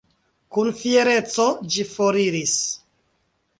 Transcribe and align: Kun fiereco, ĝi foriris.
Kun 0.55 0.71
fiereco, 0.79 1.47
ĝi 1.77 1.87
foriris. 1.93 2.57